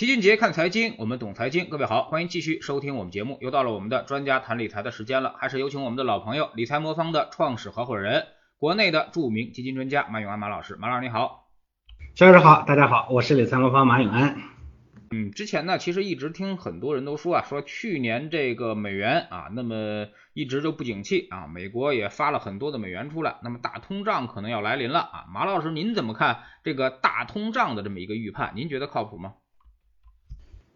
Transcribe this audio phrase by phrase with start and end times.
[0.00, 1.68] 齐俊杰看财经，我们懂财经。
[1.68, 3.36] 各位好，欢迎继续收听我们节目。
[3.42, 8.24] 又到了我们的专家谈理财的时间了，还是有请我们的老朋友理财魔方的创始合伙人，
[8.58, 10.74] 国内的著名基金专家马永安马老师。
[10.76, 11.50] 马老师你好，
[12.14, 14.38] 肖老师好，大家好，我是理财魔方马永安。
[15.10, 25.26] 嗯，之前呢，其实一直听很多人都说啊，说去年这个美元啊，那么一直就不景气啊，美国也发了很多的美元出来，那么大通胀可能要来临了啊。
[25.30, 28.54] 马老师您怎么看这个大通胀的这么一个预判？
[28.56, 29.34] 您觉得靠谱吗？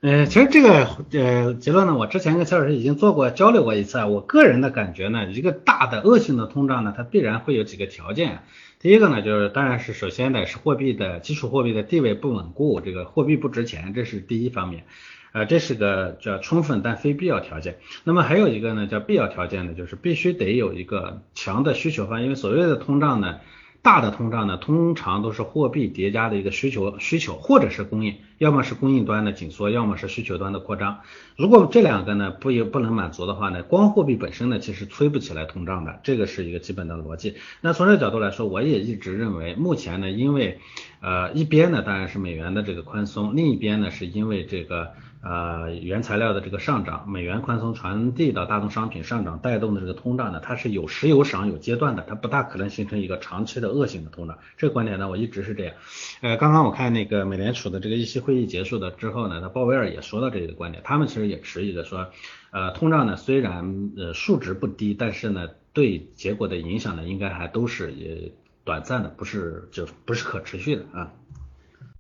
[0.05, 4.07] 呃，其实这个呃结论呢，我之前跟肖老师已经做过交流过一次啊。
[4.07, 8.41] 我个人的感觉呢，一个大的恶性的通胀呢，它必然会有几个条件。
[8.81, 14.85] 第一个呢，就是当然是首先呢是货币的基础货币的地位不稳固，这个货币不值钱，这是第一方面。
[15.33, 17.79] 呃，这是个叫充分但非必要条件。
[18.05, 23.39] 那么还有一个呢叫必要条件呢，就是必须得有一个强的需求方，因为所谓的通胀呢。
[23.85, 31.01] 大的通胀呢，通常都是货币叠加的一个需求需求，或者是供应，要么是供应端的紧缩，要么是需求端的扩张。
[31.37, 37.35] 如果这两个呢不有不能满足的话呢，光货币本身呢其实催不起来通胀的，这个是一个基本的逻辑。
[37.61, 40.61] 那从这个角度来说，我也一直认为，目前呢，因为
[41.03, 44.95] 呃一边呢当然是美元的这个宽松，另一边呢是因为这个。
[45.25, 54.39] 呃，原材料的这个上涨，美元宽松传递到大宗商品上涨带动的这个通胀呢，它是有时有涨有阶段的，它不大可能形成一个长期的恶性的通胀。
[54.59, 55.75] 这个观点呢，我一直是这样。
[56.21, 62.11] 呃，刚刚我看那个美联储的这个议息会议结束的之后呢，那鲍威尔也说到这个观点，他们其实也持疑的说，
[62.51, 71.13] 呃，通胀呢虽然呃数值不低，但是呢对结果的影响呢应该还都是也短暂的，不是就不是可持续的啊。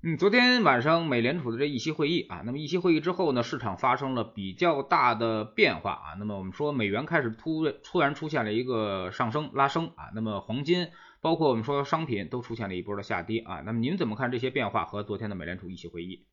[0.07, 6.13] 嗯，昨天晚上美联储的这议息会议啊，那么议息会议之后呢，市场发生了比较大的变化啊。
[6.19, 10.89] 那么我们说美元开始突突然出现了一个上升拉升啊，那么黄金
[11.23, 13.63] 包括我们说商品都出现了一波的下跌啊。
[13.65, 16.27] 那么您怎么看这些变化和昨天的美联储议息会议？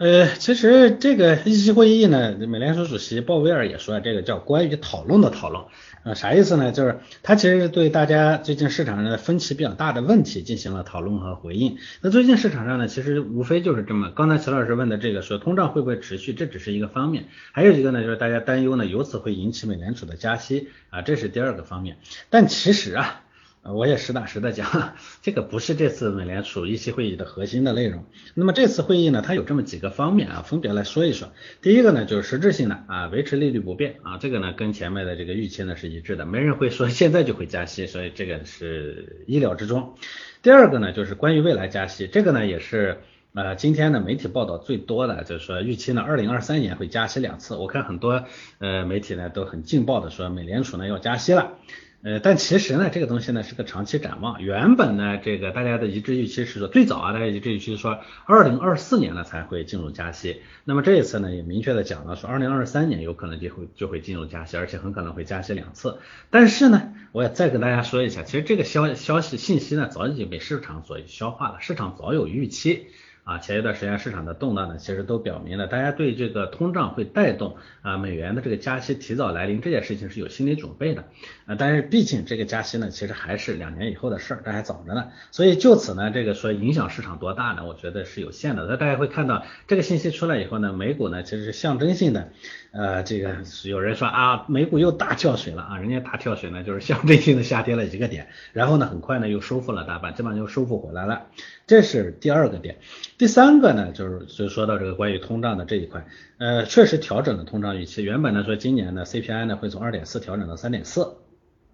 [0.00, 5.62] 呃，其实这个议息会议呢，美联储主席鲍威尔也说，这个叫关于讨论的讨论
[6.04, 6.72] 啊，啥意思呢？
[6.72, 11.76] 就是他其实对大家最近市场上的分歧比较大的问题进行了讨论和回应。
[12.00, 21.98] 那最近市场上呢，其实无非就是这么，刚才齐老师问的这个说通胀会不会持续，这只是一个方面，还有一个呢，就是大家担忧呢，由此会引起美联储的加息啊，这是第二个方面。
[22.30, 23.20] 但其实啊。
[23.62, 28.06] 我也实打实的讲， 这个不是这次美联储议息会议的核心的内容。
[28.34, 31.30] 那么这次会议呢，它有这么几个方面啊，分别来说一说。
[31.60, 39.94] 第一个呢，就是实质性的啊，维持利率不变啊，这个呢跟前面的这个预期呢是一致的，没人会说现在就会加息，所以这个是意料之中。
[40.42, 43.00] 第二个呢，就是关于未来加息，这个呢也是
[43.34, 47.56] 呃今天的媒体报道最多的，就是说预期呢二零二三年会加息两次。
[47.56, 48.24] 我看很多
[48.58, 51.58] 呃媒体呢都很劲爆的说美联储呢要加息了。
[52.02, 54.42] 呃，但其实呢，这个东西呢是个长期展望。
[54.42, 60.40] 原本呢，这个大家的一致预期是说，最早啊，大家一致预期是说，二零二四年呢才会进入加息。
[60.64, 65.98] 那么这一次呢，也明确的讲了，说二零二三年有可能就会就会进入加息，而且很可能会加息两次。
[66.30, 72.86] 但是呢，我也再跟大家说一下，其实这个消消息信息呢，早已经被市场所消化了，市场早有预期。
[73.24, 81.04] 啊，前一段时间市场的动荡呢，其实都表明了大家对这个通胀会带动啊美元的这个加息提早来临这件事情是有心理准备的
[81.46, 81.54] 啊。
[81.58, 85.08] 但是毕竟这个加息呢，其实还是两年以后的事儿，这还早着呢。
[85.30, 87.64] 所以就此呢，这个说影响市场多大呢？
[87.66, 88.66] 我觉得是有限的。
[88.66, 92.32] 那大家会看到这个信息出来以后呢，美股呢其实是象征性的，
[92.72, 101.26] 呃，这个有人说啊，美股又大跳水了啊，人家大跳水呢就是象征性的下跌了一个点，然后呢很快呢又收复了大半，基本上又收复回来了。
[101.66, 102.78] 这是第二个点。
[103.18, 106.06] 第三个呢，就是就说到这个关于通胀的这一块，
[106.38, 108.04] 呃，确实调整了通胀预期。
[108.04, 111.16] 原本呢说今年呢 CPI 呢会从二点四调整到三点四，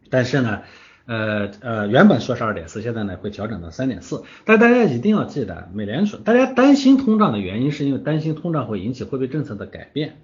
[0.08, 0.62] 但是呢，
[1.04, 4.22] 呃呃，原本说是二点四，现在呢会调整到三点四。
[4.46, 10.16] 但大家一定要记得，美联储大家担心通胀的原因是因为担心通胀会引起货币政策的改变。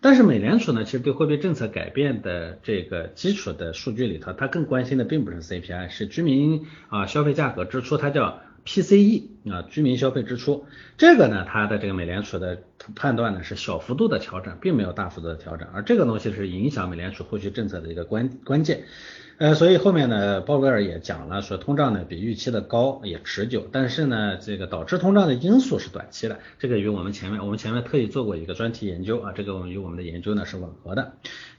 [0.00, 8.40] 但是美联储呢，其实对货币政策改变的这个基础的数据里头，它更关心的并不是 CPI，是居民啊消费价格支出，它叫。
[8.62, 10.66] PCE 啊，居民消费支出，
[10.98, 12.62] 这个呢，它的这个美联储的
[12.94, 18.82] 判断呢是小幅度的调整，并没有大幅度的调整，而这个东西是影响美联储后续政策的一个关关键。
[19.40, 31.14] 呃，所以后面呢，鲍威尔也讲了，说通胀呢比预期的高，也持久，但是呢，这个导致通胀的因素是短期的，这个与我们前面我们前面特意做过一个专题研究啊，这个我们与我们的研究呢是吻合的。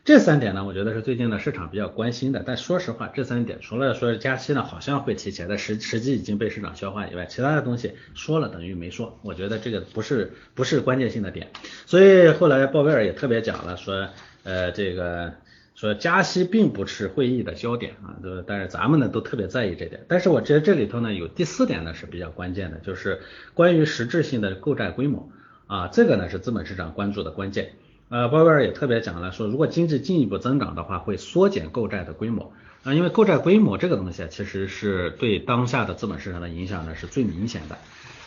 [0.05, 2.43] 这三点呢，我觉得是最近呢市场比较关心的。
[2.45, 11.47] 但说实话，这三点除了说加息呢好像会提前，但实实际已经被市场消化以外，其他的东西说了等于没说，我觉得这个不是不是关键性的点。
[11.87, 14.07] 所以后来鲍威尔也特别讲了，说
[14.43, 15.33] 呃这个。
[15.73, 20.05] 说加息并不是会议的焦点啊，对但是咱们呢都特别在意这点。
[20.07, 23.21] 但是我觉得这里头呢有第四点呢是比较关键的，就是
[23.53, 25.29] 关于实质性的购债规模
[25.67, 27.73] 啊，这个呢是资本市场关注的关键。
[28.09, 32.51] 呃，鲍威尔也特别讲了，说如果经济进一步增长的话，会缩减购债的规模
[32.83, 37.77] 啊，因为购债规模这个东西啊其实是对当下的资本市场的影响呢是最明显的。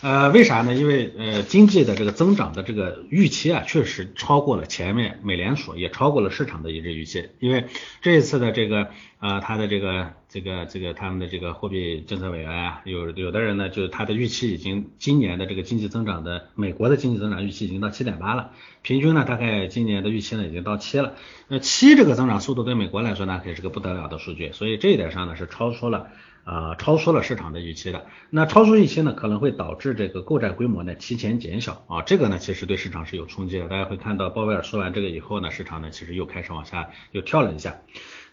[0.01, 0.75] 呃，为啥呢？
[0.75, 7.31] 因为呃，经济的这个增长的这个预期啊，确实超过了前面美联储，也超过了市场的一致预期。
[7.41, 7.69] 因为
[8.03, 18.51] 这一次的这个呃，它的这个这个这个他们的这个货币政策委员啊，有有的人呢，就是他的预期已经今年的这个经济增长的美国的经济增长预期已经到七点八了，
[18.83, 21.15] 平均呢大概今年的预期呢已经到七了。
[21.47, 26.09] 那七这个增长速度对美国来说呢，也是个不得了的数据，所以这一点上呢是超出了。
[26.47, 33.67] 呃，超出了市场的预期的，那超出预期呢，可能会导致这个购债规模呢提前减小啊，这个呢其实对市场是有冲击的。
[33.67, 37.79] 大家会看到鲍威尔说完这个以后呢，市场呢其实又开始往下又跳了一下，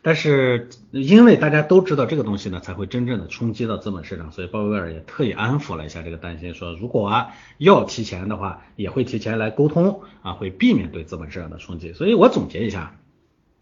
[0.03, 7.27] 但是因为大家都知道这个东西呢才会真正的冲击到资本市场，所以鲍威尔也特意安抚了一下这个担心，说如果啊
[7.57, 11.93] 要提前的话，也会提前来沟通啊，会避免对资本市场的冲击。
[11.93, 12.99] 所以我总结一下，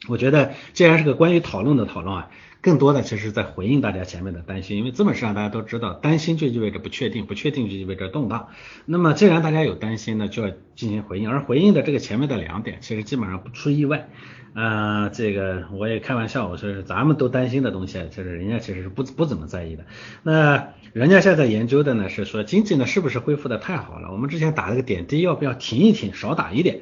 [0.08, 2.30] 我觉得既然是个关于讨论的讨论啊。
[2.62, 8.50] 更多的其实在回应大家前面的担心，因为资本市场大家都知道，担心就意味着不确定，不确定就意味着动荡。
[8.86, 14.10] 那么既然大家有担心呢，就要进行回应，而回应的这个前面的两点，其实基本上不出意外。
[14.56, 19.86] 呃，这个我也开玩笑，我说是咱们都担心的东西，其实人家其实是不不怎么在意的。
[20.24, 24.12] 那人家现在研究的呢，是说经济呢是不是恢复的太好了？
[24.12, 26.82] 我们之前打了个点滴，要不要停一停，少打一点？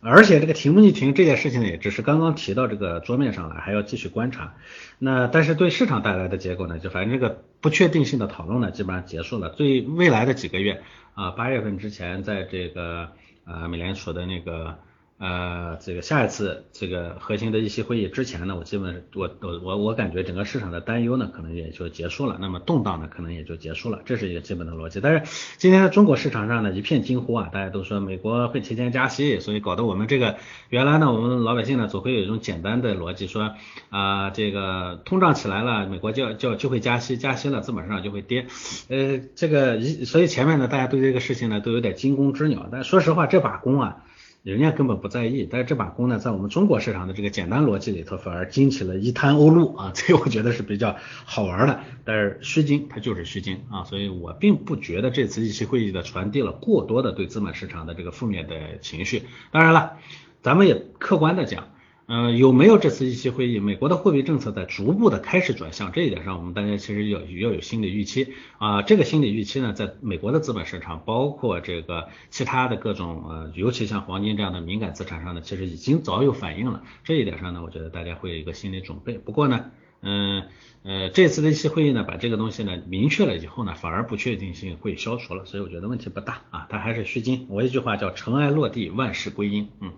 [0.00, 4.54] 而且这个停不停这件事情呢，也只是刚刚提到这个桌面上来，还要继续观察。
[4.98, 9.50] 那但是对市场带来的结果呢，就反正这个不确定性的讨论呢，基本上结束了。
[9.50, 10.82] 最未来的几个月
[11.14, 13.10] 啊，八月份之前，在这个
[13.44, 14.78] 呃美联储的那个。
[15.18, 25.00] 呃，这个下一次这个核心的议息会议之前呢，我基本我我我我感觉整个市场的担忧呢，可能也就结束了，那么动荡呢，可能也就结束了，这是一个基本的逻辑。
[25.00, 25.22] 但是
[25.56, 30.36] 今天中国市场上呢，一片惊呼啊，大家都说美国会提前加息，所以搞得我们这个
[30.68, 33.54] 原来呢，我们老百姓呢，总会有一种简单的逻辑，说
[33.88, 38.48] 啊，这个通胀起来了，美国就要就就会加息，加息了，资本市场就会跌。
[38.90, 42.68] 呃，这个一所以前面呢，大家对这个事情呢，都有点惊弓之鸟。
[42.70, 44.04] 但说实话，这把弓啊。
[44.52, 49.90] 人家根本不在意，但是这把弓呢，在我们中国市场的这个简单逻辑里头，反而惊起了一滩鸥鹭啊！
[49.96, 50.94] 这我觉得是比较
[51.24, 51.80] 好玩的。
[52.04, 53.82] 但是虚惊，它就是虚惊啊！
[53.82, 59.24] 所以我并不觉得这次议息会议的传递了过多的对资本市场的这个负面的情绪。
[59.50, 59.96] 当然了，
[60.42, 61.64] 咱们也客观的讲。
[62.08, 63.58] 嗯，有没有这次议息会议？
[63.58, 68.82] 美国的货币政策在逐步的开始转向，这一点上我们大家其实要要有心理预期啊。
[68.82, 76.84] 这个心理预期呢，在美国的资本市场，包括这个其他的各种呃，尤其像黄金这样的敏感资产上呢，其实已经早有反应了。
[77.02, 79.14] 这一点上呢，我觉得大家会有一个心理准备。
[79.18, 80.44] 不过呢，嗯
[80.84, 86.68] 呃，这次的议息会议呢，把这个东西呢明确了以后呢，反而不确定性会消除了，所以我觉得问题不大啊。
[86.70, 87.46] 它还是虚惊。
[87.50, 89.70] 我一句话叫尘埃落地，万事归阴。
[89.80, 89.90] 嗯。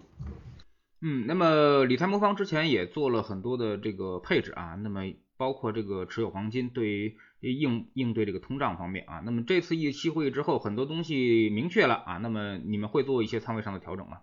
[1.01, 5.03] 嗯，那么理财魔方之前也做了很多的这个配置啊，那么
[5.37, 14.19] 包括这个持有黄金，对于应应对这个通胀方面啊，那么这次议息会议之后，很多东西明确了啊，那么你们会做一些仓位上的调整吗？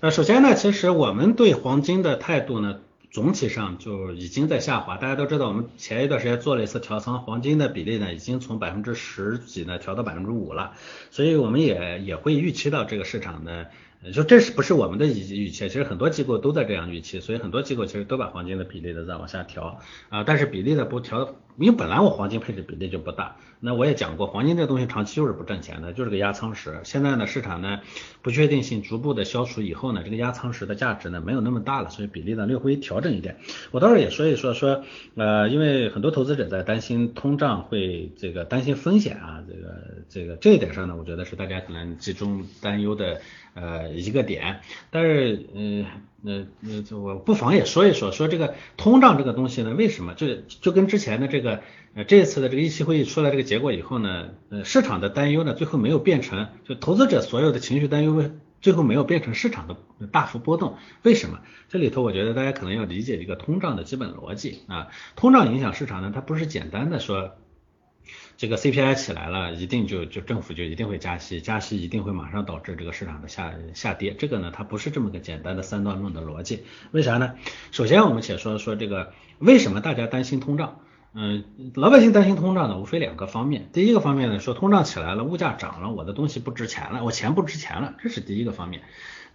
[0.00, 2.80] 呃，首先呢，其实我们对黄金的态度呢，
[3.12, 4.96] 总体上就已经在下滑。
[4.96, 10.72] 大家都知道，我们前一段时间做了一次调仓，黄金的比例呢，已经从百分之十几呢调到百分之五了，
[11.12, 13.70] 所以我们也也会预期到这个市场的
[14.02, 14.12] 也。
[14.12, 15.68] 就这是不是我们的预预期？
[15.68, 23.36] 其实很多机构都在这样预期，所以很多机构其实都把黄金的比例的在往下调啊，但是比例的不调，因为本来我黄金配置比例就不大。
[23.58, 26.78] 那我也讲过，黄金这东西长期就是不挣钱的，就是个压舱石。
[26.84, 27.80] 现在呢，市场呢
[28.20, 33.38] 不确定性逐步的消除以后呢，这个压舱石的价值呢没有那么大了，所以比例呢略微调整一点。
[33.70, 34.84] 我倒是也说一说说，
[35.14, 43.20] 呃，因为很多投资者在担心通胀会这个担心风险啊，这个这个这一点上呢，我觉得是大家可能集中担忧的。
[43.58, 44.60] 呃，一个点，
[44.90, 45.86] 但是，嗯，
[46.26, 50.26] 呃那我不妨也说一说，说这个通胀这个东西呢，为什么就
[50.60, 51.60] 就跟之前的这个，
[51.94, 58.30] 呃，这一次的这个议息会议出来这个结果以后呢，呃，市场的担忧呢，最后没有变成，就投资者所有的情绪担忧，
[58.60, 59.76] 最后没有变成市场的
[60.08, 61.38] 大幅波动，为什么？
[61.68, 67.36] 这里头我觉得大家可能要理解一个通胀的基本逻辑啊，通胀影响市场呢，它不是简单的说。
[68.36, 74.14] 这个 CPI 起来了，一定就就政府就一定会加息，加息一定会马上导致这个市场的下下跌。
[74.18, 76.64] 这个呢，它不是这么个简单的三段论的逻辑。
[76.90, 77.34] 为啥呢？
[77.72, 80.80] 首先我们且说说这个为什么大家担心通胀？
[81.14, 83.70] 嗯，老百姓担心通胀呢，无非两个方面。
[83.72, 88.82] 第一个方面呢，说通胀起来了，物价涨了，我的东西不值钱了，我钱不值钱了，这是第一个方面。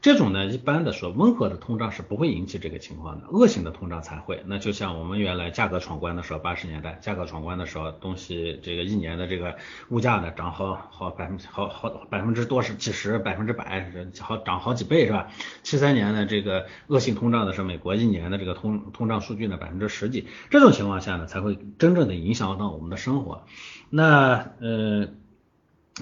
[0.01, 4.41] 这种呢，一般的说，温和的通胀是不会引起这个情况的，恶性的通胀才会。
[4.47, 9.55] 那就像我们原来价格闯关的时候，八十年代价格闯关的时候，东西这个一年的这个
[9.89, 15.27] 物价呢涨好好百分好好百分之多少几十百分之百，好涨好几倍是吧？
[15.61, 23.45] 七三年的这个恶性通胀的时候，美国一年的这个通通胀数据呢百分之十几，这种情况下呢，才会真正的影响到我们的生活。
[23.91, 25.09] 那呃。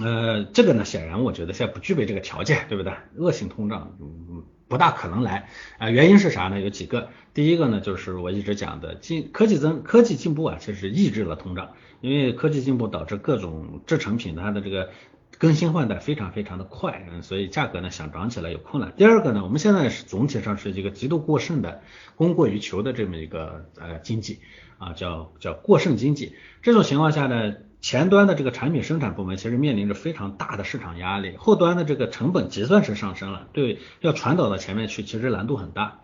[0.02, 2.94] 呃，这个呢，显然我觉得现在不具备这个条件，对不对？
[3.18, 6.62] 恶性通胀嗯不大可能来啊，原因是啥呢？
[6.62, 14.92] 有几个，第一个呢，就是我一直讲的进科技增科技进步啊，其实抑制了通胀，因为科技进步导致各种制成品它的这个
[15.38, 18.94] 更新换代非常非常的快，嗯，所以价格呢想涨起来有困难。
[18.96, 21.82] 第二个呢，我们现在是总体上是一个极度过剩的
[22.16, 24.40] 供过于求的这么一个呃经济
[24.78, 27.56] 啊，叫叫过剩经济，这种情况下呢。
[27.82, 36.02] 前端的这个产品生产部门其实面临着非常大的市场压力，后端的这个成本结算是上升了，对，要传导到前面去，其实难度很大。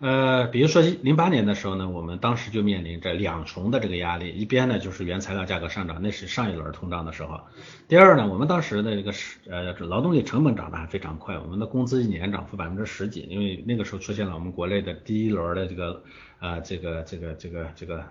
[0.00, 7.48] 呃，比如说零八年的时候呢，我们当时就面临着两重的这个压力，一边呢就是原材料价格上涨，那是上一轮通胀的时候；
[7.88, 16.04] 第二呢，我们当时的这个是呃劳动力成本涨得还非常快，我们的工资一年涨幅百分之十几，因为那个时候出现了我们国内的第一轮的这个
[16.38, 18.04] 呃这个这个这个这个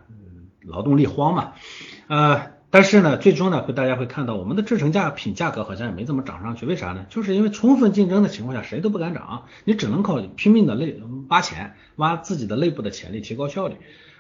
[0.64, 1.54] 劳动力荒嘛，
[2.08, 2.57] 呃。
[2.70, 7.06] 但是呢，最终呢，会大家会看到我们的制成价品价格好像也没怎么涨上去，为啥呢？
[7.10, 13.76] 就是因为充分竞争的情况下，谁都不敢涨，你只能靠拼命的内挖钱，挖自己的内部的潜力，提高效率。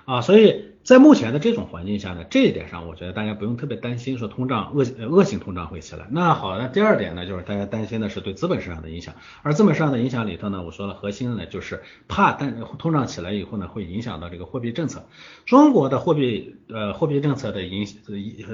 [0.05, 6.08] 啊，所以在目前的这种环境下呢，这一点上我觉得大家不用特别担心，说通胀恶恶性通胀会起来。
[6.12, 15.06] 那好，那第二点呢，就是大家担心的是对资本市场的影响，而资本市场的影响里头呢，我说了核心呢，就是怕但通胀起来以后呢，会影响到这个货币政策。
[15.46, 17.86] 中国的货币呃货币政策的影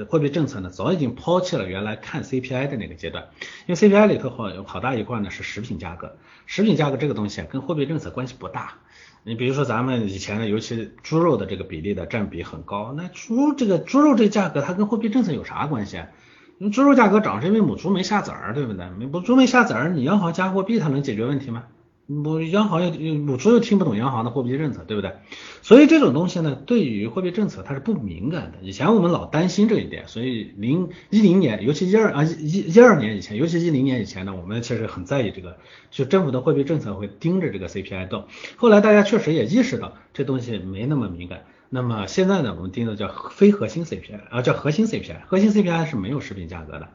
[0.08, 3.28] 货币政策呢，早已经抛弃了原来看 CPI 的那个阶段，
[3.68, 8.78] 因为 CPI 里头好有好大一块呢是食品价格，食品价格这个东西啊，跟货币政策关系不大。
[9.26, 16.04] 你比如说咱们以前的，尤其猪肉的这个比例的占比很高，那猪这个猪肉这价格它跟货币政策有啥关系？
[16.58, 18.86] 你猪肉价格涨是因为母猪没下崽儿，对不对？
[18.90, 21.64] 母猪没下崽儿，你央行加货币它能解决问题吗？
[22.06, 25.12] 母央行又母猪又听不懂央行的货币政策，对不对？
[25.62, 28.58] 所以这种东西呢，对于货币政策它是不敏感的。
[28.60, 35.56] 以前我们老担心这一点，所以零一零年，尤其一二啊一一一二年以前，尤其一零年以前呢，我们其实很在意这个，
[35.90, 38.26] 就政府的货币政策会盯着这个 CPI 动。
[38.56, 41.44] 后来大家确实也意识到这东西没那么敏感。
[41.70, 46.90] 那么现在呢，我们盯的叫非核心 CPI 啊，叫核心 CPI，核心 CPI 是没有食品价格的。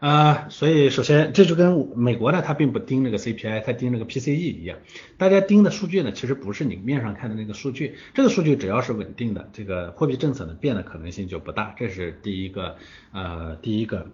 [0.00, 4.78] 啊，所以首先这就跟美国呢，它并不盯这个 CPI，它盯这个 PCE 一样。
[5.18, 7.96] 大家盯的数据呢，其实不是你面上看的那个数据。
[8.14, 11.74] 这个数据只要是稳定的，这个货币政策呢变的可能性就不大。
[11.78, 12.76] 这是第一个，
[13.12, 14.06] 呃，第一个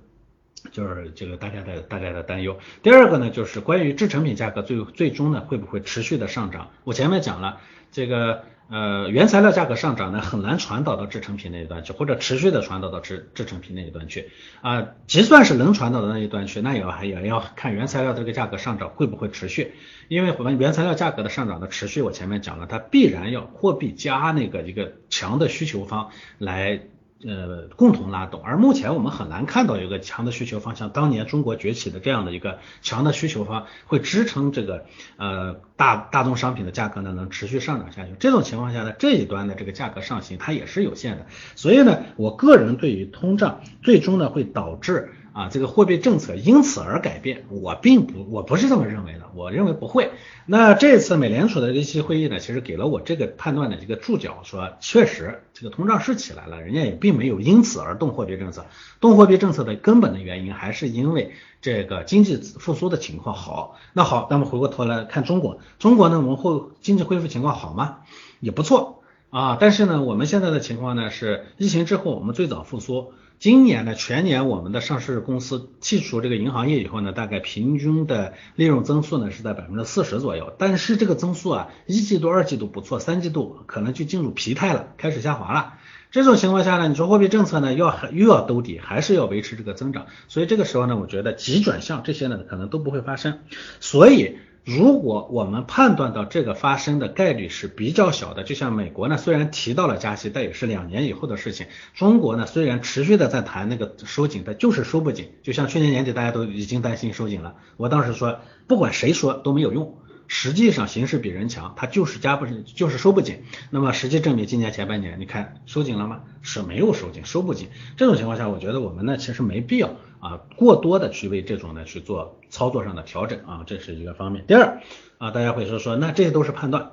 [0.72, 2.58] 就是这个大家的大家的担忧。
[2.82, 6.70] 第二个呢，就是关于制成品价格最最终呢会不会持续的上涨？
[6.82, 7.60] 我前面讲了
[7.92, 8.42] 这个。
[8.68, 14.30] 呃，原材料价格上涨呢，很难传导到制成品那一端去，或者持续的传导到制制成品那一端去
[14.60, 14.88] 啊。
[15.06, 19.74] 即算是能传导到那一端去，那也要还也要看原材料这个价格上涨会不会持续，
[20.08, 26.80] 因为我们原材料价格的上涨的持续，我前面讲了，它必然要货币加那个一个强的需求方来。
[27.24, 34.84] 呃，共同拉动，而目前我们很难看到有个强的需求方向，当年中国崛起的这样的一个强的需求方会支撑这个
[35.16, 38.14] 呃大大宗商品的价格呢能持续上涨下去。
[38.20, 41.26] 这种情况下呢，这一端的这个价格上行它也是有限的。
[41.54, 45.12] 所以呢，我个人对于通胀最终呢会导致。
[45.36, 50.12] 啊，这个货币政策因此而改变，我并不，我不是这么认为的，我认为不会。
[50.46, 58.64] 那这次美联储的这期会议呢，其实给了我这个判断的一个注脚，说确实这个通胀是起来了，人家也并没有因此而动货币政策，
[58.98, 63.76] 动货币政策的根本的原因还是因为这个经济复苏的情况好。
[63.92, 67.98] 那好，那么回过头来看中国，中国呢，我们后经济恢复情况好吗？
[68.40, 73.12] 也不错啊，但是呢，我们现在的情况呢是疫情之后我们最早复苏。
[73.46, 80.52] 今年呢，全年我们的上市公司剔除这个银行业以后呢，大概平均的利润增速呢是在百分之四十左右。
[80.58, 85.74] 但是这个增速啊，一季度、二季度不错，三季度可能就进入疲态了，开始下滑了。
[86.10, 90.06] 这种情况下呢，你说货币政策呢要又要兜底，还是要维持这个增长？
[90.26, 93.38] 所以这个时候呢，我觉得急转向这些呢可能都不会发生。
[93.78, 94.38] 所以。
[94.66, 101.68] 如果我们判断到这个发生的概率是比较小的，就像美国呢，虽然提到了加息，但也是两年以后的事情。
[101.94, 105.30] 中国呢，虽然持续的在谈那个收紧，但就是收不紧。
[105.44, 113.44] 就像去年年底大家都已经担心收紧了，我当时说不管谁说都没有用实际上形势比人强，它就是加不就是收不紧。
[113.70, 116.22] 那么实际证明今年前半年，你看收紧了吗？
[116.42, 117.68] 是没有收紧，收不紧。
[117.96, 124.44] 这种情况下，我觉得我们呢其实没必要啊过多的去为这种呢去做操作上的调整啊，这是一个方面。
[124.46, 124.80] 第二
[125.18, 126.92] 啊，大家会说说，那这些都是判断，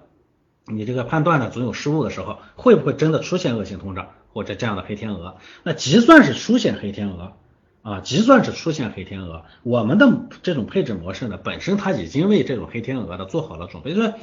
[0.65, 5.37] 你这个判断呢总有失误的时候，会不会真的出现恶性通胀或者这样的黑天鹅？
[5.63, 7.33] 那即算是出现黑天鹅。
[7.83, 10.09] 啊，即算是出现黑天鹅，我们的
[10.41, 13.93] 这种配置模式呢，本身它已经为这种黑天鹅的做好了准备。
[13.93, 14.13] 就是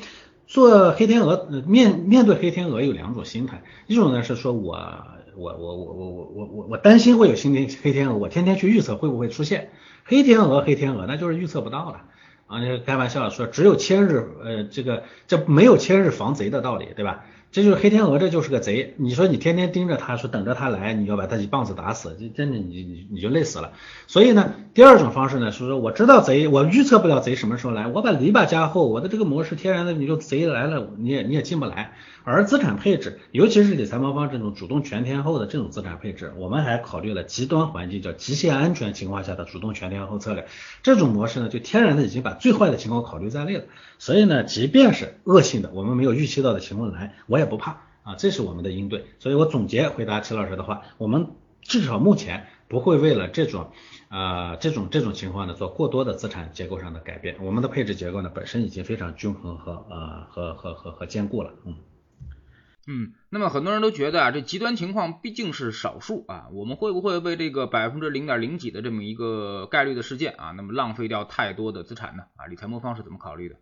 [0.46, 4.78] 做黑天鹅，面面对黑天鹅有两种心态，一种呢是说我
[5.36, 9.70] 我我我我我我我我担心会有新天黑天鹅，我天天去预测会不会出现
[10.04, 12.00] 黑天鹅，黑天鹅那就是预测不到了
[12.46, 17.26] 啊，开玩笑说只有千日，呃，这个这没有千日防贼的道理，对吧？
[17.52, 18.94] 这就是黑天鹅，这就是个贼。
[18.96, 23.72] 你说你天天盯着它，说等着它来，你要把它一棒子打死，这真的你你你就累死了。
[24.06, 31.94] 所以呢，第二种方式呢，是说我知道贼，我预测不了贼什么时候来，我把篱笆加厚，我的这个模式天然的，你就贼来了，你也你也进不来。
[32.30, 40.46] 而资产配置，尤其是理财魔方这种主动全天候的这种资产配置，我们还考虑了极端环境，叫极限安全情况下的主动全天候策略。
[40.82, 43.64] 这种模式呢，就天然的已经把最坏的情况考虑在内了。
[43.98, 49.04] 所以呢，即便是恶性的，我们没有预期到的情况来，我也不怕啊，这是我们的应对。
[49.18, 51.28] 所以我总结回答齐老师的话，我们
[51.62, 53.70] 至少目前不会为了这种
[54.08, 57.36] 啊这种这种情况呢做过多的资产结构上的改变。
[57.40, 61.74] 我们的配置结构呢本身已经非常均衡和呃和和和和坚固了，嗯。
[62.86, 72.24] 嗯，那么很多人都觉得啊，这极端情况毕竟是少数啊，我们会不会为这个百分之零点零几的这么一个概率的事件啊，那么浪费掉太多的资产呢？
[72.36, 73.56] 啊，理财魔方是怎么考虑的？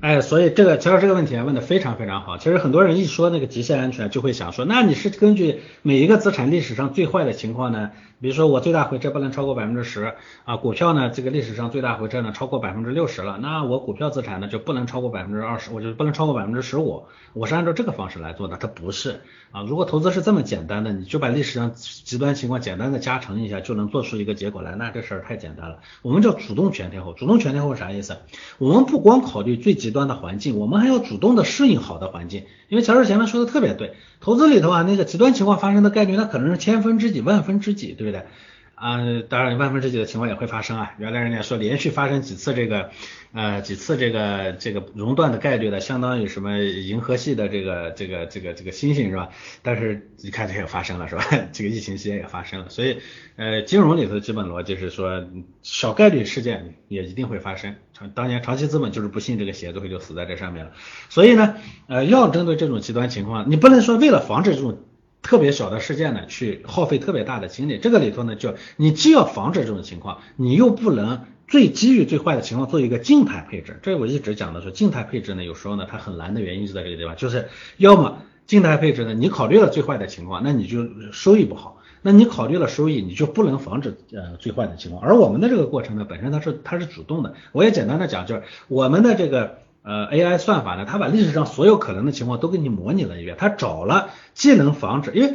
[0.00, 2.36] 哎，所以这个其实这个问题问的非常非常好。
[2.36, 7.90] 其实很多人一说那个极限安全，就会想说，那你是根据每一个资产历史上最坏的情况呢？
[8.18, 19.64] 比如说我最大回撤不能超过百分之十啊，股票呢这个历史上最大回撤呢超过百分之六十了，那我股票资产呢就不能超过百分之二十，我就不能超过百分之十五，我是按照这个方式来做的，它不是啊。
[19.68, 25.80] 如果投资是这么简单的，你就把历史上极端情况简单的加成一下就能做出一个结果来，那这事儿太简单了。
[26.00, 28.16] 我们叫主动全天候，主动全天候啥意思？
[28.56, 32.42] 我们不光考虑最极极端的环境，我们还要主动的适应好的环境。
[32.68, 38.26] 因为乔治前面说的特别对，投资里头啊，那个极端情况发生的概率，那可能是千分之几、万分之几，对不对？
[38.76, 38.98] 啊，
[39.30, 40.92] 当然万分之几的情况也会发生啊。
[40.98, 42.90] 原来人家说连续发生几次这个，
[43.32, 49.30] 呃，几次这个这个熔断的概率呢，相当于什么银河系的这个这个这个这个星星是吧？
[49.62, 51.24] 但是你看这也发生了是吧？
[51.54, 52.98] 这个疫情期间也发生了，所以
[53.36, 55.24] 呃，金融里头的基本逻辑是说，
[55.62, 57.76] 小概率事件也一定会发生。
[57.94, 60.72] 长当年长期资本就是不信这个邪，最后就死在这上面了。
[61.08, 61.54] 所以呢，
[61.86, 64.80] 呃，要针对这种极端情况，你不能说为了防止这种。
[65.26, 73.80] 特别小的事件呢，去耗费特别大的精力，这个里头呢，就你既要防止这种情况，你又不能最基于最坏的情况做一个静态配置。
[73.82, 85.02] 这我一直讲的是静态配置呢，有时候呢它很难的原因就在这个地方，就是要么静态配置呢，你考虑了最坏的情况，那你就收益不好；那你考虑了收益，你就不能防止呃最坏的情况。
[85.02, 87.34] 而我们的这个过程呢，本身它是它是主动的。
[87.50, 89.65] 我也简单的讲，就是我们的这个。
[89.86, 95.34] 呃，AI 算法呢，它把历史上所有可能的情况都给你模拟了一遍，它找了既能防止，因为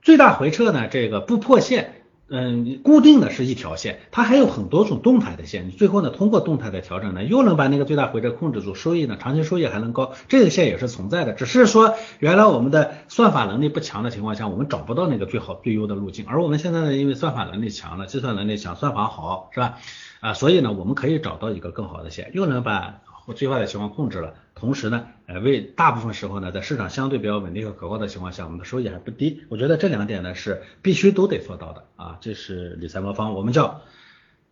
[0.00, 19.78] 最大回撤呢，这个不破线，嗯，固定的是一条线，它还有很多种动态的线，你最后呢，通过动态的调整呢，又能把那个最大回撤控制住，收益呢，长期收益还能高，这个线也是存在的，只是说原来我们的算法能力不强的情况下，我们找不到那个最好最优的路径，而我们现在呢，因为算法能力强了，计算能力强，算法好，是吧？
[20.20, 23.00] 啊，所以呢，我们可以找到一个更好的线，又能把。
[23.32, 29.44] 最坏的情况控制了，同时呢，呃，为大部分时候呢，在市场相对比较稳定和可靠的情况下，我们的收益还不低。
[29.48, 33.82] 我觉得这两点呢是必须都得做到的啊，这是理财魔方，我们叫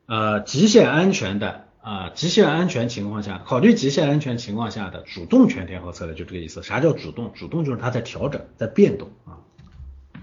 [0.06, 6.62] 呃极限安全的啊，极限安全情况下，考虑极限安全情况下的主动全天候策略，就这个意思。
[6.62, 7.32] 啥叫主动？
[7.34, 9.38] 主动就是它在调整，在变动啊。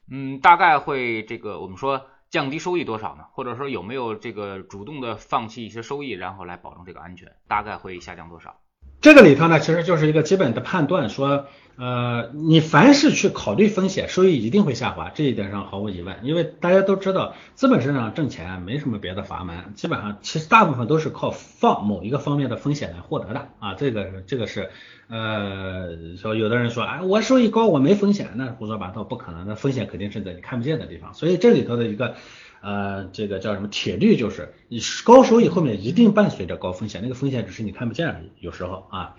[0.07, 3.23] 嗯，大概会这个我们说降低收益多少呢？
[3.31, 7.31] 或者说有没有这个主动的放弃一些收益，然后来保证这个安全？
[7.47, 8.59] 大概会下降多少？
[8.99, 11.45] 这个里头呢，其实就是一个基本的判断，说，
[11.77, 16.17] 呃，你凡是去考虑风险，收益一定会下滑，这一点上毫无疑问。
[16.23, 23.73] 因为大家都知道，资本市场挣钱没什么别的阀门，基本上其实大部分都是靠放某一个方面的风险来获得的啊。
[23.73, 24.69] 这个这个是，
[25.09, 31.13] 呃，说有的人说，哎，我收益高，我没风险，那胡说八道，不可能，那风险肯定是在你看不见的地方。
[31.13, 32.15] 所以这里头的一个。
[32.61, 38.31] 呃，这个叫什么铁律，就是你高收益后面一定伴随着高风险，那个风险只是你看不见而已。
[38.39, 39.15] 有时候啊，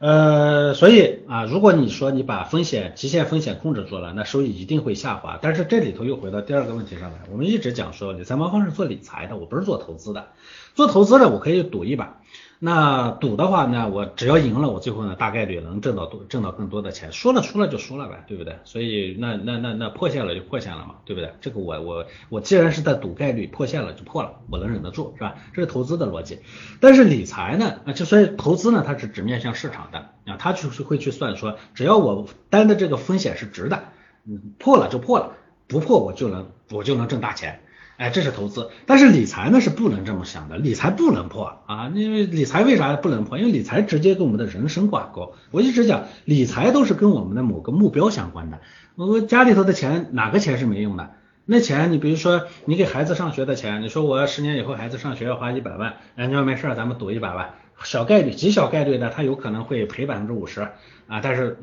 [0.00, 5.38] 呃，所以啊，如果你说你把风险极限风险控制住了，那收益一定会下滑。
[5.40, 10.28] 但是这里头又回到第二个问题上来，我们一直讲说理财魔方是做理财的，我不是做投资的。
[10.74, 12.20] 做投资的我可以赌一把，
[12.58, 17.12] 那赌的话呢，我只要赢了，我最后呢大概率能挣到多挣到更多的钱。
[17.12, 18.58] 输了输了就输了呗，对不对？
[18.64, 21.32] 所以那那那那破线了就破线了嘛，对不对？
[21.40, 25.34] 这个我我我既然是在赌概率，破线了就破了，我能忍得住是吧？
[25.52, 26.38] 这是投资的逻辑。
[26.80, 33.84] 但是理财呢，啊，就所以投资呢，它是只面向市场的啊，它就是会去算说，只要我担的这个风险是值的，
[34.26, 35.32] 嗯，破了就破了，
[35.66, 37.60] 不破我就能我就能挣大钱。
[37.96, 41.92] 哎，这是投资，但是理财呢是不能这么想的，理财不能破啊！
[41.94, 43.38] 因为理财为啥不能破？
[43.38, 45.34] 因为理财直接跟我们的人生挂钩。
[45.52, 48.58] 我一直讲，理财都是跟我们的某个目标相关的。
[48.96, 51.10] 我家里头的钱，哪个钱是没用的？
[51.46, 57.50] 那钱，你比如说你给孩子上学的钱，你说我十年以后孩子上学要花一百万，哎，你说没事，咱们赌一百万，
[57.84, 60.62] 小概率，极小概率的，他有可能会赔百分之五十
[61.06, 61.58] 啊，但是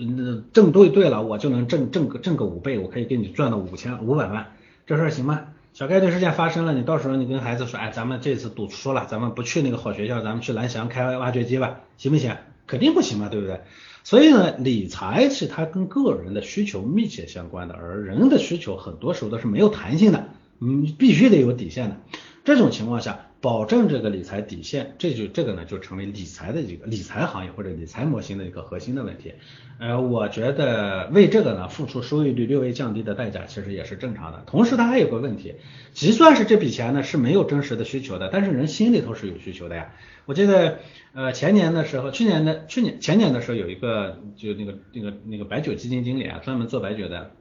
[0.54, 4.52] 挣对对了，我就能挣挣个挣个五倍，我可以给你赚到五千五百万，
[4.86, 5.41] 这事儿行吗？
[5.74, 12.36] 小概率事件发生了，你到时候你跟孩子说，哎，咱们这次赌输了，咱们不去那个好学校，咱们去蓝翔开挖掘机吧，行不行？
[12.68, 13.62] 肯定不行嘛，对不对？
[14.04, 20.28] 所以呢，理财是它跟个人的需求密切相关的，而人的需求很多时候都是没有弹性的，
[20.60, 21.98] 嗯，必须得有底线的。
[22.44, 23.28] 这种情况下。
[23.41, 29.34] 保证这个理财底线，这就这个呢就成为理财的一个理财行业或者理财模型的一个核心的问题。
[29.80, 34.43] 呃，我觉得为这个呢付出收益率略微降低的代价，其实也是正常的。
[34.45, 35.56] 同时，它还有个问题，
[35.91, 39.95] 即算是这笔钱呢是没有真实的需求的，但是人心里头是有需求的呀。
[40.27, 40.77] 我记得
[41.13, 47.32] 呃前年的时候，去年的去年前年的时候有一个就那个那个那个白酒基金经理啊，专门做白酒的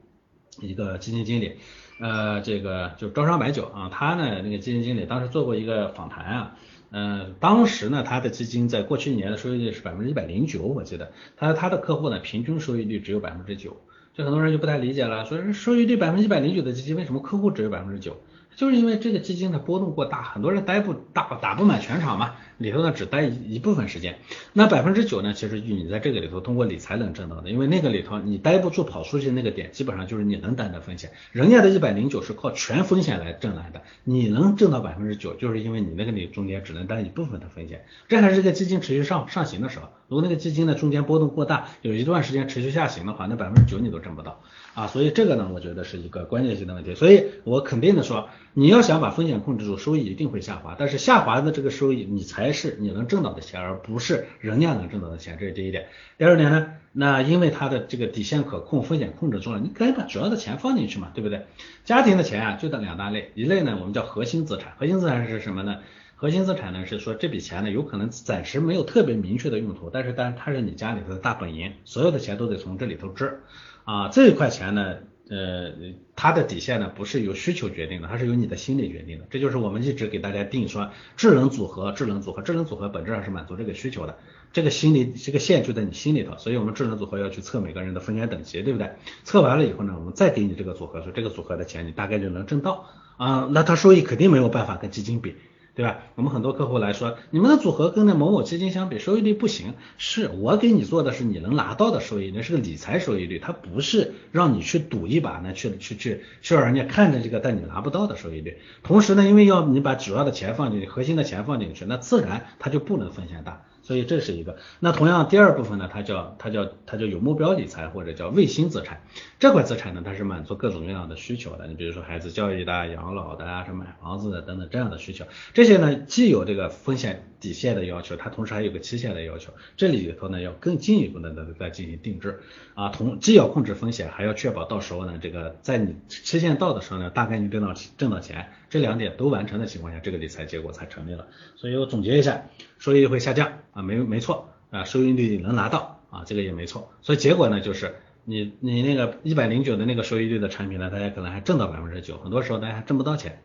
[0.59, 1.57] 一个基金经理。
[2.01, 6.55] 呃，这个就招商白酒啊，他呢那个基金经理当时做过一个访谈啊，
[6.89, 13.77] 嗯，当时呢他的基金在过去一年的收益率是百分之一百零九，我记得，他他的客户呢平均收益率只有百分之九，
[14.15, 18.17] 就很多人就不太理解了，说收益率百分之一百零九的基金为什么客户只有百分之九？
[18.55, 24.19] 就是因为这个基金的波动过大，很多人待不大打不满全场嘛，里头呢只待一一部分时间。
[24.53, 31.11] 那百分之九呢，其实你在这个里头通过理财能挣到的，因为那个里头你待不住跑出去那个点，基本上就是你能担的风险。
[31.31, 37.83] 人家的一百零九是靠全风险来挣来的，你能挣到百分之九，就是因为你那个里中间只能担一部分的风险。
[38.07, 44.39] 这还是个基金持续上上行的时候，如果那个基金的中间波动过大，有一段时间持续下行的话，那百分之九你都挣不到
[44.75, 44.87] 啊。
[44.87, 46.93] 所以这个呢，我觉得是一个关键性的问题。
[46.95, 48.29] 所以我肯定的说。
[48.53, 50.75] 你要想把风险控制住，收益一定会下滑。
[50.77, 55.37] 但是下滑的这个收益，你才是你能挣到的钱，而不是人家能挣到的钱。
[55.39, 55.87] 这是第一点。
[56.17, 61.45] 第二点呢，那因为它的这个底线可控，风险控制住了，你可以把主要的钱放进去嘛，对不对？
[61.83, 64.73] 家庭的钱啊，就这两大类，一类呢我们叫核心资产。
[64.77, 65.77] 核心资产是什么呢？
[66.15, 73.41] 核心资产呢是说这笔钱呢有可能暂时没有特别明确的用途，但是但是它是你家里头的大本营，所有的钱都得从这里头支
[73.85, 74.09] 啊。
[74.09, 74.97] 这一块钱呢。
[75.31, 75.71] 呃，
[76.13, 79.25] 它的底线呢不是由需求决定的，它是由你的心理决定的。
[79.29, 84.17] 这就是我们一直给大家定说智能组合，智能组合，智能组合本质上是满足这个需求的。
[84.51, 88.91] 这个心理这个线就在你心里头，所以我们智能组合要去测每个人的风险等级，对不对？
[89.23, 95.35] 测完了以后呢，我们再给你这个组合，说这个组合的钱你大概就能挣到啊，那它收益肯定没有办法跟基金比。
[95.73, 95.99] 对吧？
[96.15, 99.73] 我们很多客户来说，你们的组合跟那某某基金相比，收益率不行。
[99.97, 108.57] 是我给你做的是你能拿到的收益，那是个理财收益率，它不是让你去赌一把呢，去去去去让人家看着这个，但你拿不到的收益率。
[108.83, 113.65] 同时呢，因为要你把主要的钱放进去，核心的钱放进去，那自然它就不能风险大。
[113.91, 119.01] 所以这是一个，那同样第二部分呢，它叫它叫它叫有目标理财或者叫卫星资产，
[119.37, 121.67] 这块资产呢，它是满足各种各样的需求的。
[121.67, 132.39] 你比如说孩子教育的、养老的啊，什么买房子的等等这样的需求，这些呢既有这个风险底线的要求，它同时还有个期限的要求，这里头呢要更进一步的再进行定制
[132.75, 138.47] 啊，同既要控制风险，还要确保到时候呢这个在你期限到的时候呢，大概率挣到挣到钱。
[138.69, 141.27] 这两点都完成的情况下，这个理财结果才成立了。
[141.57, 142.45] 所以我总结一下，
[142.79, 146.89] 收益率会下降啊，没没错啊，收益率能拿到啊，这个也没错。
[147.01, 153.41] 所以结果呢，就是你你那个一百零九的那个收益率的产品呢，大家可能还挣到百分之九，很多时候大家还挣不到钱。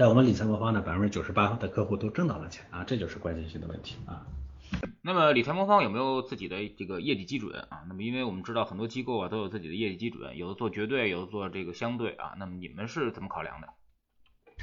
[0.00, 4.24] 但我们理财魔方呢，百分之九十八的客户都挣到了钱啊，这就是关键性的问题啊。
[5.02, 7.82] 那么理财魔方有没有自己的这个业绩基准啊？
[7.86, 12.32] 那么因为我们知道很多机构啊都有自己的业绩基准，有的做绝对，有的做这个相对啊。
[12.38, 13.68] 那么你们是怎么考量的？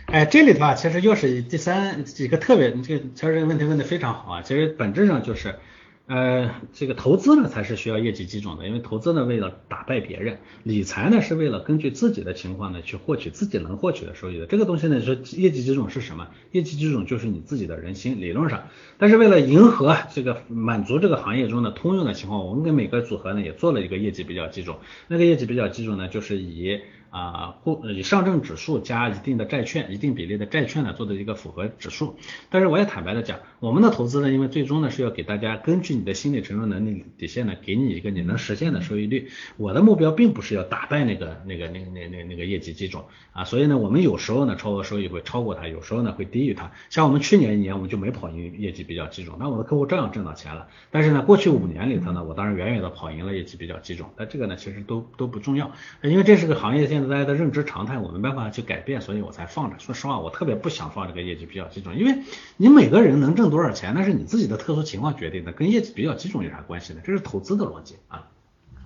[0.08, 5.60] 哎，这里头啊，其实又是第三几个特别，这个其实这个问题问的非常好啊，其实本质上就是。
[6.08, 14.46] 呃，这个投资呢才是需要业绩基准的，因为投资呢为了打败别人，理财呢是为了根据自己的情况呢去获取自己能获取的收益的。
[14.46, 16.30] 这个东西呢说业绩基准是什么？
[16.54, 18.70] 业绩基准就是你自己的人心，理论上。
[18.98, 24.78] 但是为了迎合这个满足这个行业中的通用的情况，我们给每个组合呢也做了一个业绩比较基准。
[25.10, 32.15] 那个业绩比较基准呢就是以啊，或以上证指数加一定的债券，一定比例的债券呢做的一个复合指数。
[32.50, 39.30] 但是我也坦白的讲，我们的投资呢，因为最终呢是要给大家根据你的心理承受能力底线呢，给你一个你能实现的收益率。
[39.58, 46.72] 我的目标并不是要打败那个那个那个那那那个业绩基准啊，所以呢，我们有时候呢超额收益会超过它，有时候呢会低于它。
[46.89, 50.67] 像我们去年一年我们就没跑赢业绩比较基准，那我的客户照样挣到钱了。
[50.91, 54.08] 但是呢，过去五年里头呢，我当然远远的跑赢了业绩比较基准。
[54.17, 59.77] 那这个呢，其实都都不重要，因为这是个行业性现在的认知常态，我没办法去改变，所以我才放着。
[59.77, 62.23] 说实话，我特别不想放这个业绩比较集中，因为
[62.57, 67.01] 你每个人能挣多少钱，那是你自己的特殊情况决定的，跟业绩比较集中有啥关系呢？
[67.03, 68.27] 这是投资的逻辑啊。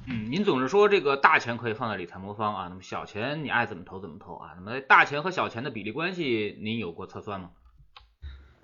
[0.08, 4.52] 嗯，您总是说这个大钱可以放在理财魔方啊，那么小钱你爱怎么投怎么投啊？
[4.58, 7.52] 那么大钱和小钱的比例关系，您有过测算吗？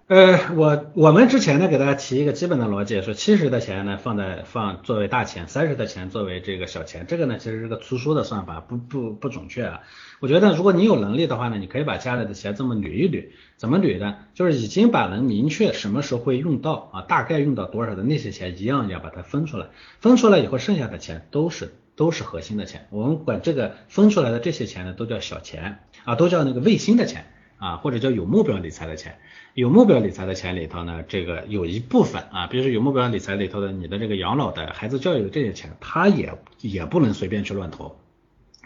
[0.07, 9.81] 呃，我我们之前呢给大家提一个基本的逻辑，说七十的钱呢放在放作为大钱，三十的钱作为这个小钱，这个呢其实是个粗疏的算法，不不不准确啊。
[10.21, 13.25] 我觉得如果你有能力的话呢，你可以把家里的钱这么捋一捋，
[13.57, 14.15] 怎么捋呢？
[14.33, 19.65] 就是已经把能明确什么时候会用到啊，大概用到多少的那些钱，一样要把它分出来，
[19.99, 27.25] 分出来以后剩下的钱都是都是核心的钱，我们管这个分出来的这些钱呢都叫小钱啊，都叫那个卫星的钱
[27.57, 29.19] 啊，或者叫有目标理财的钱。
[29.53, 37.97] 有目标理财的钱里头呢，这个有一部分啊，比如说有目标理财里头的你的这个养老的孩子教育的这些钱，他也也不能随便去乱投。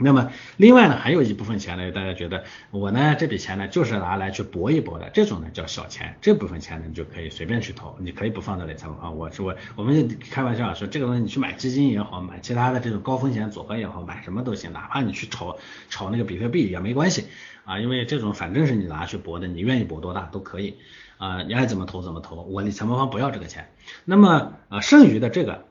[0.02, 9.10] 那么另外呢，还有一部分钱呢，大家觉得我呢这笔钱呢就是拿来去搏一搏的，这种呢叫小钱，这部分钱呢你就可以随便去投，你可以不放在理财啊。
[9.10, 15.58] 我是我我们开玩笑啊说，这个东西你去买基金也好，买其他的这种高风险组合也好，买什么都行，哪怕你去炒
[15.90, 17.26] 炒那个比特币也没关系。
[17.64, 20.78] 啊，因为这种反正是你拿去搏的，你愿意搏多大都可以
[21.18, 23.70] 啊，你爱怎么投怎么投，我理财魔方不要这个钱。
[24.04, 25.66] 那么啊，剩余的这个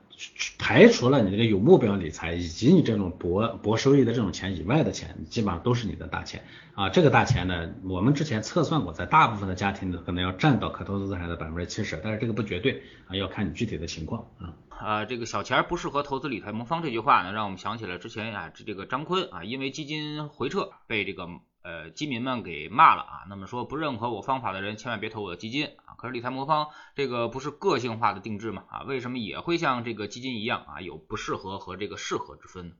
[0.57, 6.89] 排除了你这个有目标理财以及你这种博博收益的这种钱以外的钱，基本上都是你的大钱啊。
[6.89, 14.53] 这个大钱呢，我们之前测算过，在大部分的家庭呢，可能要占到可投资资产的百分之七十，但是这个不绝对啊，要看你具体的情况啊。
[14.69, 21.27] 啊，这个小钱不适合投资理财魔方这句话呢，让我们想起了之前啊，这这个张坤啊，因为基金回撤被这个。
[21.63, 25.95] 呃，基民们给骂了啊，那么说不认可我方法的人，千万别投我的基金啊。
[25.97, 32.75] 可是理财魔方这个不是个性化的定制嘛啊，为什么也会像这个基金一样啊，有不适合和这个适合之分呢？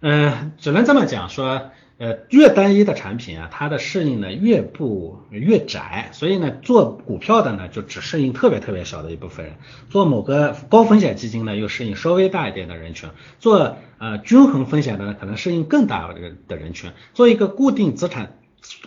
[0.00, 1.70] 嗯，只能这么讲说。
[1.98, 9.54] 呃，越单一的产品啊，它的适应呢越不越窄，所以呢，做股票的呢就只适应特别特别小的一部分人，
[9.88, 18.36] 做某个高风险基金呢又适应稍微大一点的人群，做呃均衡风险的呢可能适应更大的的人群，做一个固定资产。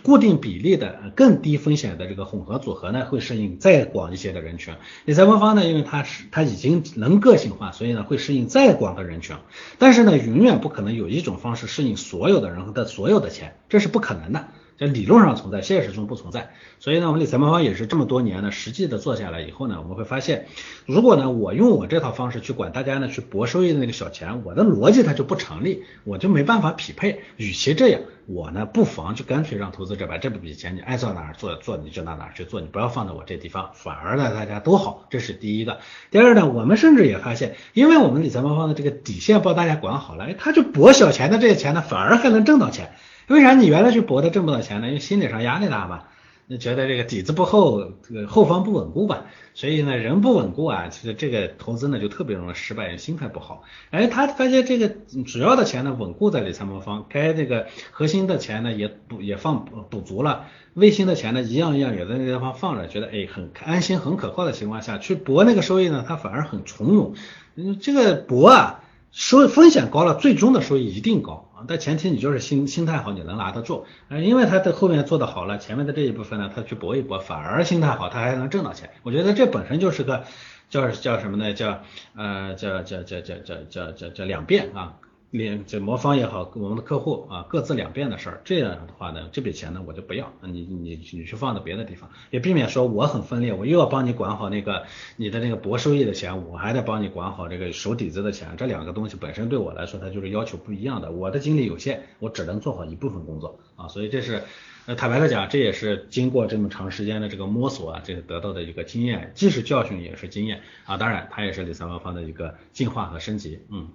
[0.02, 4.74] 固定比例的更低风险的这个混合组合呢，会适应再广一些的人群。
[5.04, 9.36] 理财魔方呢，因为它是它已经能个性化，所以呢会适应再广的人群。
[9.78, 14.48] 但是呢，永远不可能有一种方式适应所有的人和的所有的钱，这是不可能的。
[14.80, 16.52] 在理论上存在，现实中不存在。
[16.78, 20.46] 所以呢，我们理财魔方也是这么多年呢，实际的做下来以后呢，我们会发现，
[20.86, 27.20] 如果呢我用我这套方式去管大家呢去博收益的那个小钱，我的逻辑它就不成立，我就没办法匹配。
[27.36, 35.06] 与其这样，我呢不妨就干脆让投资者把这笔钱你爱做哪儿做做你就到哪儿去做，你不要放在我这地方，反而呢大家都好。
[35.10, 35.80] 这是第一个。
[36.10, 42.92] 第二呢，我们甚至也发现，因为我们理财魔方的这个底线帮大家管好了，哎，他就博小钱的这些钱呢，反而还能挣到钱。
[43.28, 44.88] 为啥你原来去博的挣不到钱呢？
[44.88, 46.04] 因为心理上压力大嘛，
[46.46, 53.62] 你觉得这个底子不厚，这个后方不稳固吧，所以呢，人不稳固啊，其实这个投资呢就特别容易失败，心态不好。
[53.90, 54.88] 哎，他发现这个
[55.26, 67.14] 主要的钱呢稳固在理财魔方，该这个核心的钱呢也补也放补足了，卫星的钱呢一样一样也在那地方放着，觉得哎很安心很可靠的情况下去博那个收益呢，他反而很从容。
[67.54, 68.80] 嗯，这个博啊。
[69.12, 74.18] 收风险高了，最终的收益一定高但前提你就是心心态好，你能拿得住啊！
[74.18, 78.90] 因为他的后面做的好了，前面的这一部分呢，他去搏一搏，反而心态好，他还能挣到钱。
[79.02, 80.24] 我觉得这本身就是个
[80.68, 81.52] 叫叫什么呢？
[81.52, 81.82] 叫
[82.16, 84.94] 呃叫叫叫叫叫叫叫叫两变啊！
[85.30, 88.40] 连这魔方也好，我们的客户啊，各自两边的事儿。
[88.44, 98.56] 这样的话呢，这笔钱呢我就不要，你你你去放到别的地方，也避免说我很分裂，我又要帮你管好那个你的那个博收益的钱，我还得帮你管好这个手底子的钱。
[98.56, 101.12] 这两个东西本身对我来说，它就是要求不一样的。
[101.12, 103.86] 我的精力有限，我只能做好一部分工作啊。
[103.86, 104.42] 所以这是
[104.86, 110.96] 呃坦白的讲，这也是经过这么长时间的这个摸索啊，这个得到的一个经验，既是教训也是经验啊。
[110.96, 113.88] 当然，它也是理财魔方的一个进化和升级，嗯。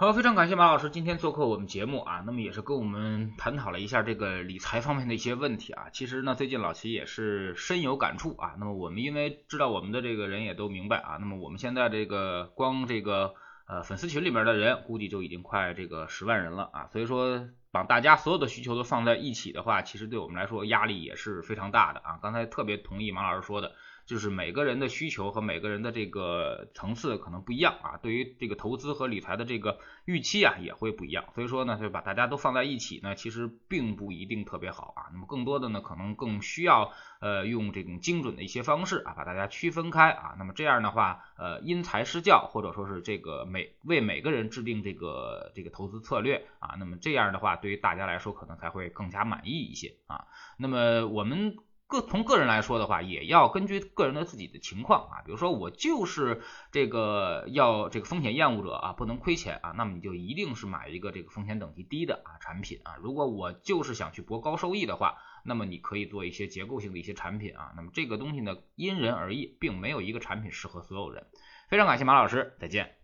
[0.00, 5.90] 好，非常感谢马老师今天做客我们节目啊，那么也是跟我们探讨了一下这个理财方面的一些问题啊。
[5.92, 8.54] 其实呢，最近老齐也是深有感触啊。
[8.60, 13.34] 那么我们因为知道我们的这个人也都明白啊，那么我们现在这个光这个
[13.66, 22.20] 呃粉丝群里边的人估计就已经快这个十万人了啊，所以说把大家所有的需求都放在一起的话，其实对我们来说压力也是非常大的啊。
[22.22, 23.72] 刚才特别同意马老师说的。
[24.08, 35.12] 就是每个人的需求和每个人的这个层次可能不一样啊，对于这个投资和理财的这个预期啊也会不一样，所以说呢，就把大家都放在一起呢，其实并不一定特别好啊。
[35.12, 36.90] 那么更多的呢，可能更需要
[37.20, 40.34] 呃用这种精准的一些方式啊，把大家区分开啊。
[40.38, 50.24] 那么这样的话，呃因材施教，或者说是这个每为每个人制定这个这个投资策略啊，那么这样的话，对于大家来说可能才会更加满意一些啊。
[50.56, 51.58] 那么我们。
[51.88, 62.96] 个从个人来说的话，也要根据个人的自己的情况啊，比如说我就是这个要这个风险厌恶者啊，不能亏钱啊，那么你就一定是买一个这个风险等级低的啊产品啊。
[63.00, 67.72] 如果我就是想去博高收益的话，那么你可以做一些结构性的一些产品啊。
[67.74, 71.26] 那么这个东西呢，因人而异，并没有一个产品适合所有人。
[71.68, 72.96] 非常感谢马老师，再见。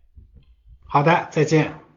[0.85, 1.94] 好的，再见。